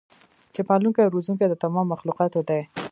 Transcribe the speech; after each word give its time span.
چې 0.53 0.61
پالونکی 0.67 1.01
او 1.03 1.13
روزونکی 1.15 1.45
د 1.49 1.53
تمامو 1.63 1.89
مخلوقاتو 1.93 2.39
دی 2.49 2.61